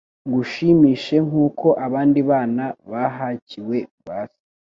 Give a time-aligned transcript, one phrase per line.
[0.27, 3.77] ngushimishe nk'uko abandi bana bahakiwe
[4.07, 4.41] base